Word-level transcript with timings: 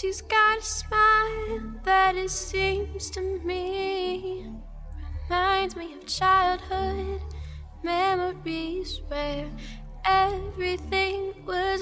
She's 0.00 0.22
got 0.22 0.58
a 0.58 0.62
smile 0.62 1.60
that 1.84 2.16
it 2.16 2.30
seems 2.30 3.10
to 3.10 3.20
me 3.44 4.46
reminds 5.28 5.76
me 5.76 5.92
of 5.92 6.06
childhood 6.06 7.20
memories 7.82 9.02
where 9.08 9.50
everything 10.06 11.34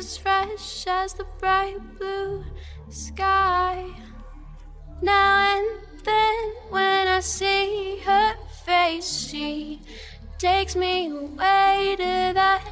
as 0.08 0.16
fresh 0.16 0.86
as 0.86 1.12
the 1.12 1.26
bright 1.38 1.76
blue 1.98 2.42
sky. 2.88 3.84
Now 5.02 5.56
and 5.56 5.68
then, 6.02 6.52
when 6.70 7.08
I 7.08 7.20
see 7.20 7.98
her 8.06 8.34
face, 8.64 9.28
she 9.28 9.82
takes 10.38 10.74
me 10.76 11.10
away 11.10 11.96
to 11.98 12.32
that 12.40 12.62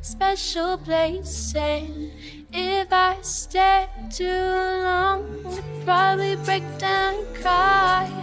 special 0.00 0.78
place. 0.78 1.54
And 1.54 2.10
if 2.52 2.92
I 2.92 3.18
stay 3.22 3.86
too 4.10 4.24
long, 4.26 5.22
I'd 5.46 5.84
probably 5.84 6.34
break 6.44 6.64
down 6.78 7.14
and 7.14 7.36
cry. 7.36 8.20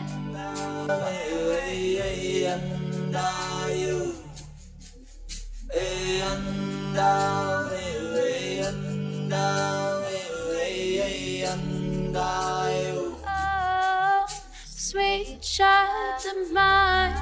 Oh, 12.20 14.26
sweet 14.66 15.40
child 15.42 16.26
of 16.26 16.52
mine. 16.52 17.14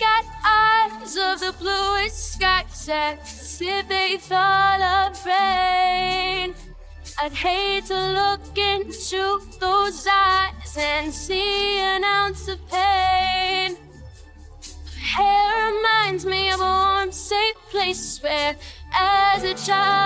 Got 0.00 0.24
eyes 0.44 1.16
of 1.16 1.38
the 1.38 1.54
bluest 1.58 2.32
skies 2.32 2.88
as 2.88 3.62
if 3.62 3.88
they 3.88 4.16
thought 4.18 4.80
of 4.80 5.24
rain. 5.24 6.52
I'd 7.22 7.32
hate 7.32 7.84
to 7.86 7.94
look 7.94 8.58
into 8.58 9.40
those 9.60 10.04
eyes 10.10 10.76
and 10.76 11.14
see 11.14 11.78
an 11.78 12.02
ounce 12.02 12.48
of 12.48 12.58
pain. 12.68 13.76
Hair 15.00 15.72
reminds 15.72 16.26
me 16.26 16.50
of 16.50 16.60
a 16.60 16.64
warm, 16.64 17.12
safe 17.12 17.56
place 17.70 18.20
where, 18.20 18.56
as 18.92 19.44
a 19.44 19.54
child, 19.54 20.03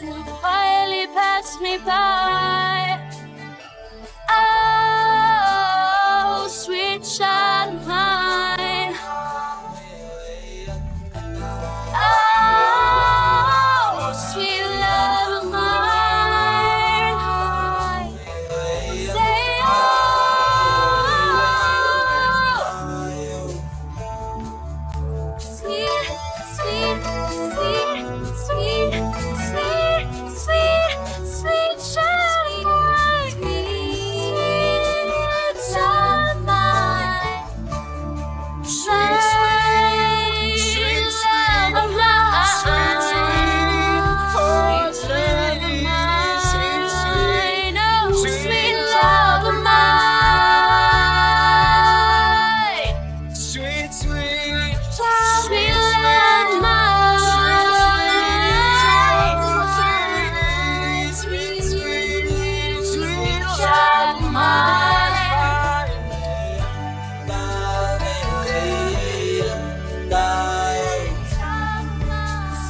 quietly 0.00 1.06
pass 1.14 1.60
me 1.60 1.78
by. 1.78 2.93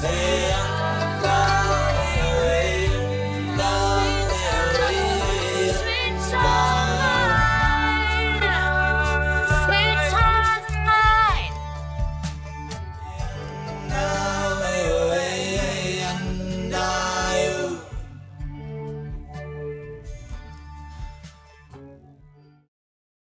É 0.07 0.74